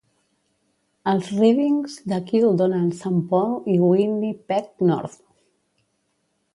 [1.11, 3.23] Els ridings de Kildonan-St.
[3.35, 5.25] Paul i Winnipeg North.